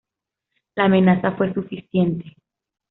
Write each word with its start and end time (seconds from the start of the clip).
La 0.73 0.85
amenaza 0.85 1.33
fue 1.33 1.53
suficiente. 1.53 2.35